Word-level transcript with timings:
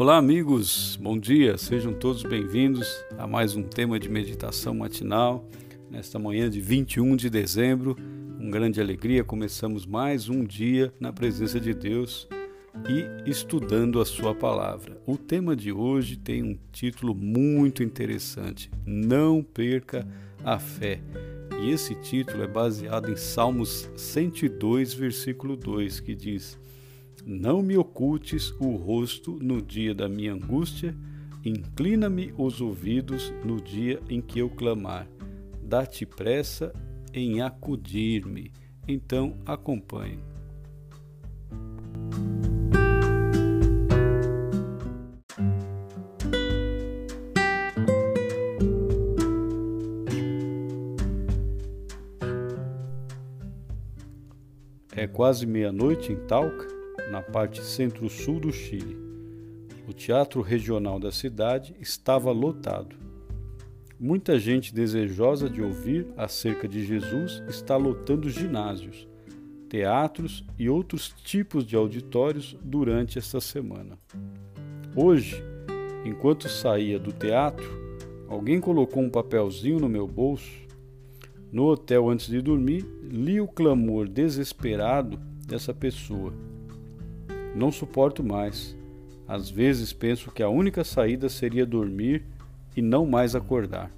Olá, 0.00 0.16
amigos, 0.16 0.94
bom 0.94 1.18
dia, 1.18 1.58
sejam 1.58 1.92
todos 1.92 2.22
bem-vindos 2.22 3.04
a 3.18 3.26
mais 3.26 3.56
um 3.56 3.64
tema 3.64 3.98
de 3.98 4.08
meditação 4.08 4.72
matinal. 4.72 5.44
Nesta 5.90 6.20
manhã 6.20 6.48
de 6.48 6.60
21 6.60 7.16
de 7.16 7.28
dezembro, 7.28 7.96
com 8.38 8.48
grande 8.48 8.80
alegria, 8.80 9.24
começamos 9.24 9.84
mais 9.86 10.28
um 10.28 10.44
dia 10.44 10.94
na 11.00 11.12
presença 11.12 11.58
de 11.58 11.74
Deus 11.74 12.28
e 12.88 13.28
estudando 13.28 14.00
a 14.00 14.04
Sua 14.04 14.32
palavra. 14.32 15.02
O 15.04 15.16
tema 15.16 15.56
de 15.56 15.72
hoje 15.72 16.16
tem 16.16 16.44
um 16.44 16.56
título 16.70 17.12
muito 17.12 17.82
interessante: 17.82 18.70
Não 18.86 19.42
perca 19.42 20.06
a 20.44 20.60
fé. 20.60 21.00
E 21.60 21.72
esse 21.72 21.96
título 21.96 22.44
é 22.44 22.46
baseado 22.46 23.10
em 23.10 23.16
Salmos 23.16 23.90
102, 23.96 24.94
versículo 24.94 25.56
2, 25.56 25.98
que 25.98 26.14
diz: 26.14 26.56
não 27.28 27.60
me 27.60 27.76
ocultes 27.76 28.54
o 28.58 28.74
rosto 28.74 29.38
no 29.38 29.60
dia 29.60 29.94
da 29.94 30.08
minha 30.08 30.32
angústia, 30.32 30.96
inclina-me 31.44 32.32
os 32.38 32.62
ouvidos 32.62 33.30
no 33.44 33.60
dia 33.60 34.00
em 34.08 34.22
que 34.22 34.38
eu 34.38 34.48
clamar. 34.48 35.06
Dá-te 35.62 36.06
pressa 36.06 36.72
em 37.12 37.42
acudir-me. 37.42 38.50
Então 38.88 39.36
acompanhe. 39.44 40.18
É 54.96 55.06
quase 55.06 55.46
meia-noite 55.46 56.10
em 56.10 56.16
Talca 56.26 56.77
na 57.10 57.22
parte 57.22 57.62
centro-sul 57.62 58.38
do 58.38 58.52
Chile. 58.52 58.96
O 59.88 59.92
teatro 59.92 60.42
regional 60.42 61.00
da 61.00 61.10
cidade 61.10 61.74
estava 61.80 62.30
lotado. 62.30 62.94
Muita 63.98 64.38
gente 64.38 64.74
desejosa 64.74 65.48
de 65.48 65.62
ouvir 65.62 66.06
acerca 66.16 66.68
de 66.68 66.84
Jesus 66.84 67.42
está 67.48 67.76
lotando 67.76 68.28
ginásios, 68.28 69.08
teatros 69.68 70.44
e 70.58 70.68
outros 70.68 71.08
tipos 71.24 71.64
de 71.64 71.74
auditórios 71.74 72.56
durante 72.62 73.18
esta 73.18 73.40
semana. 73.40 73.98
Hoje, 74.94 75.42
enquanto 76.04 76.48
saía 76.48 76.98
do 76.98 77.12
teatro, 77.12 77.66
alguém 78.28 78.60
colocou 78.60 79.02
um 79.02 79.10
papelzinho 79.10 79.80
no 79.80 79.88
meu 79.88 80.06
bolso. 80.06 80.68
No 81.50 81.64
hotel 81.64 82.10
antes 82.10 82.28
de 82.28 82.42
dormir, 82.42 82.84
li 83.02 83.40
o 83.40 83.48
clamor 83.48 84.06
desesperado 84.06 85.18
dessa 85.46 85.72
pessoa 85.72 86.32
não 87.58 87.72
suporto 87.72 88.22
mais. 88.22 88.76
Às 89.26 89.50
vezes 89.50 89.92
penso 89.92 90.30
que 90.30 90.42
a 90.42 90.48
única 90.48 90.84
saída 90.84 91.28
seria 91.28 91.66
dormir 91.66 92.24
e 92.76 92.80
não 92.80 93.04
mais 93.04 93.34
acordar. 93.34 93.90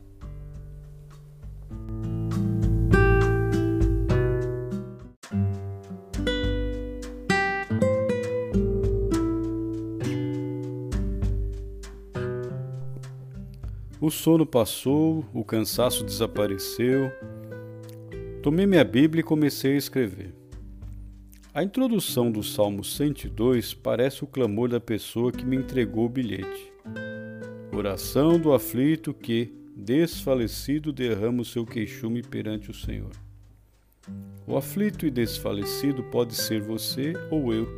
O 14.00 14.11
sono 14.11 14.47
passou, 14.47 15.25
o 15.34 15.44
cansaço 15.44 16.03
desapareceu. 16.03 17.12
Tomei 18.42 18.66
minha 18.66 18.83
Bíblia 18.83 19.20
e 19.20 19.22
comecei 19.22 19.75
a 19.75 19.78
escrever. 19.78 20.39
A 21.61 21.62
introdução 21.62 22.33
do 22.33 22.42
Salmo 22.42 22.83
102 22.83 23.75
parece 23.75 24.25
o 24.25 24.27
clamor 24.27 24.70
da 24.70 24.80
pessoa 24.80 25.31
que 25.31 25.44
me 25.44 25.56
entregou 25.56 26.06
o 26.06 26.09
bilhete. 26.09 26.72
Oração 27.71 28.38
do 28.38 28.54
aflito 28.54 29.12
que, 29.12 29.53
desfalecido, 29.76 30.91
derrama 30.91 31.43
o 31.43 31.44
seu 31.44 31.66
queixume 31.66 32.22
perante 32.22 32.71
o 32.71 32.75
Senhor. 32.75 33.10
O 34.47 34.56
aflito 34.56 35.04
e 35.04 35.10
desfalecido 35.10 36.03
pode 36.04 36.34
ser 36.34 36.62
você 36.62 37.12
ou 37.31 37.53
eu. 37.53 37.69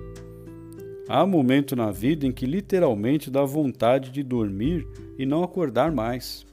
Há 1.09 1.27
momento 1.27 1.75
na 1.75 1.91
vida 1.91 2.25
em 2.25 2.31
que 2.31 2.47
literalmente 2.47 3.33
dá 3.33 3.45
vontade 3.45 4.13
de 4.13 4.23
dormir 4.23 4.87
e 5.19 5.27
não 5.27 5.43
acordar 5.43 5.91
mais. 5.91 6.47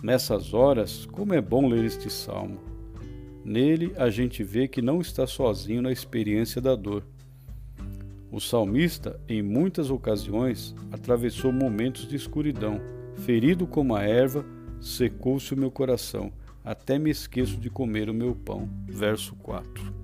Nessas 0.00 0.54
horas, 0.54 1.06
como 1.06 1.34
é 1.34 1.40
bom 1.40 1.66
ler 1.66 1.84
este 1.84 2.08
salmo. 2.08 2.73
Nele 3.44 3.92
a 3.96 4.08
gente 4.08 4.42
vê 4.42 4.66
que 4.66 4.80
não 4.80 5.00
está 5.00 5.26
sozinho 5.26 5.82
na 5.82 5.92
experiência 5.92 6.60
da 6.60 6.74
dor. 6.74 7.04
O 8.32 8.40
salmista, 8.40 9.20
em 9.28 9.42
muitas 9.42 9.90
ocasiões, 9.90 10.74
atravessou 10.90 11.52
momentos 11.52 12.08
de 12.08 12.16
escuridão. 12.16 12.80
Ferido 13.18 13.66
como 13.66 13.94
a 13.94 14.02
erva, 14.02 14.44
secou-se 14.80 15.54
o 15.54 15.56
meu 15.56 15.70
coração, 15.70 16.32
até 16.64 16.98
me 16.98 17.10
esqueço 17.10 17.56
de 17.58 17.70
comer 17.70 18.08
o 18.10 18.14
meu 18.14 18.34
pão. 18.34 18.68
Verso 18.88 19.34
4. 19.36 20.03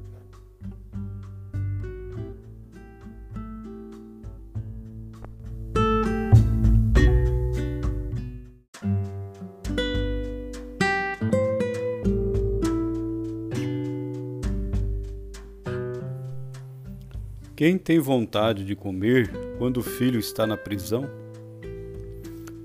Quem 17.60 17.76
tem 17.76 17.98
vontade 17.98 18.64
de 18.64 18.74
comer 18.74 19.30
quando 19.58 19.80
o 19.80 19.82
filho 19.82 20.18
está 20.18 20.46
na 20.46 20.56
prisão? 20.56 21.04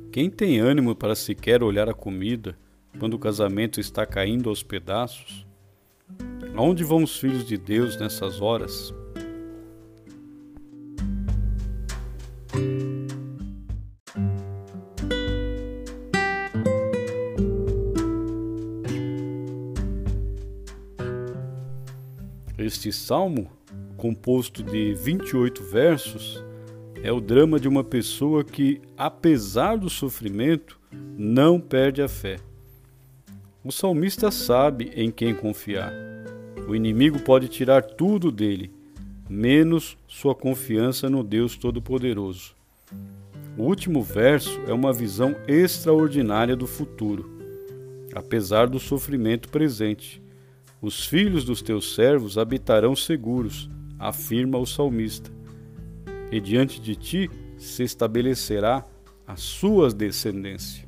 Quem 0.09 0.29
tem 0.29 0.61
ânimo 0.61 0.95
para 0.95 1.13
sequer 1.16 1.61
olhar 1.61 1.89
a 1.89 1.94
comida 1.94 2.57
quando 2.97 3.16
o 3.16 3.19
casamento 3.19 3.78
está 3.78 4.06
caindo 4.06 4.47
aos 4.47 4.63
pedaços? 4.63 5.45
Aonde 6.56 6.85
vão 6.85 7.03
os 7.03 7.19
filhos 7.19 7.45
de 7.45 7.57
Deus 7.57 8.00
nessas 8.00 8.39
horas? 8.39 8.94
Este 22.57 22.94
salmo 22.94 23.51
composto 23.97 24.63
de 24.63 24.94
28 24.94 25.63
versos, 25.63 26.44
é 27.03 27.11
o 27.11 27.22
drama 27.22 27.59
de 27.59 27.67
uma 27.67 27.83
pessoa 27.83 28.44
que, 28.44 28.81
apesar 28.97 29.78
do 29.78 29.89
sofrimento, 29.89 30.79
não 31.17 31.59
perde 31.59 32.01
a 32.01 32.07
fé. 32.07 32.38
O 33.63 33.72
salmista 33.72 34.31
sabe 34.31 34.91
em 34.95 35.09
quem 35.11 35.33
confiar. 35.33 35.94
O 36.67 36.75
inimigo 36.75 37.19
pode 37.19 37.47
tirar 37.47 37.83
tudo 37.83 38.31
dele, 38.31 38.72
menos 39.29 39.97
sua 40.07 40.35
confiança 40.35 41.09
no 41.09 41.23
Deus 41.23 41.56
Todo-Poderoso. 41.56 42.56
O 43.57 43.63
último 43.63 44.03
verso 44.03 44.59
é 44.67 44.73
uma 44.73 44.91
visão 44.91 45.35
extraordinária 45.47 46.56
do 46.56 46.67
futuro, 46.67 47.29
apesar 48.13 48.67
do 48.67 48.79
sofrimento 48.79 49.50
presente. 49.50 50.22
Os 50.81 51.06
filhos 51.06 51.45
dos 51.45 51.62
teus 51.62 51.95
servos 51.95 52.38
habitarão 52.38 52.95
seguros, 52.95 53.69
afirma 54.00 54.57
o 54.57 54.66
salmista, 54.66 55.31
e 56.31 56.39
diante 56.39 56.81
de 56.81 56.95
ti 56.95 57.29
se 57.57 57.83
estabelecerá 57.83 58.85
a 59.28 59.35
sua 59.35 59.89
descendência. 59.89 60.85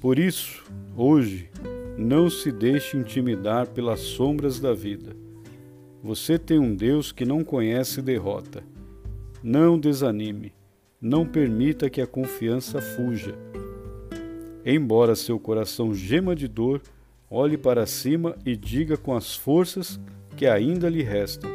Por 0.00 0.18
isso, 0.18 0.64
hoje, 0.96 1.48
não 1.96 2.28
se 2.28 2.50
deixe 2.50 2.96
intimidar 2.96 3.68
pelas 3.68 4.00
sombras 4.00 4.58
da 4.58 4.72
vida 4.72 5.14
você 6.02 6.38
tem 6.38 6.58
um 6.58 6.74
Deus 6.74 7.12
que 7.12 7.24
não 7.24 7.44
conhece 7.44 8.00
derrota. 8.00 8.62
Não 9.42 9.78
desanime, 9.78 10.52
não 11.00 11.26
permita 11.26 11.90
que 11.90 12.00
a 12.00 12.06
confiança 12.06 12.80
fuja. 12.80 13.34
Embora 14.64 15.14
seu 15.14 15.38
coração 15.38 15.94
gema 15.94 16.34
de 16.34 16.48
dor, 16.48 16.82
olhe 17.30 17.56
para 17.56 17.86
cima 17.86 18.36
e 18.44 18.56
diga 18.56 18.96
com 18.96 19.14
as 19.14 19.34
forças 19.34 20.00
que 20.36 20.46
ainda 20.46 20.88
lhe 20.88 21.02
restam: 21.02 21.50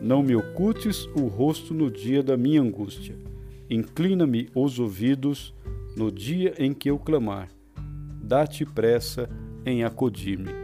Não 0.00 0.22
me 0.22 0.34
ocultes 0.34 1.06
o 1.16 1.26
rosto 1.26 1.74
no 1.74 1.90
dia 1.90 2.22
da 2.22 2.36
minha 2.36 2.60
angústia. 2.60 3.16
Inclina-me 3.68 4.48
os 4.54 4.78
ouvidos 4.78 5.54
no 5.96 6.10
dia 6.10 6.54
em 6.58 6.72
que 6.72 6.90
eu 6.90 6.98
clamar. 6.98 7.48
Dá-te 8.22 8.64
pressa 8.64 9.28
em 9.64 9.84
acudir-me. 9.84 10.61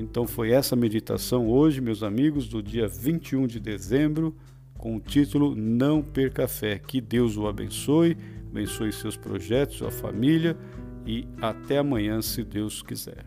Então 0.00 0.26
foi 0.26 0.50
essa 0.50 0.74
meditação 0.74 1.46
hoje, 1.46 1.80
meus 1.80 2.02
amigos, 2.02 2.48
do 2.48 2.62
dia 2.62 2.88
21 2.88 3.46
de 3.46 3.60
dezembro. 3.60 4.34
com 4.78 4.96
o 4.96 5.00
título 5.00 5.54
Não 5.54 6.00
Perca 6.00 6.48
Fé. 6.48 6.78
Que 6.78 7.02
Deus 7.02 7.36
o 7.36 7.46
abençoe, 7.46 8.16
abençoe 8.50 8.90
seus 8.90 9.14
projetos, 9.14 9.76
sua 9.76 9.90
família 9.90 10.56
e 11.06 11.28
até 11.38 11.76
amanhã, 11.76 12.22
se 12.22 12.42
Deus 12.42 12.80
quiser. 12.80 13.26